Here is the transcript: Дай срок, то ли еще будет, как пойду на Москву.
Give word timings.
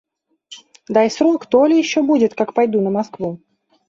Дай 0.95 1.11
срок, 1.11 1.45
то 1.45 1.63
ли 1.67 1.77
еще 1.77 2.01
будет, 2.01 2.33
как 2.33 2.55
пойду 2.55 2.81
на 2.81 2.89
Москву. 2.89 3.39